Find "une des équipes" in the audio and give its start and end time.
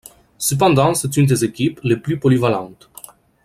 1.15-1.79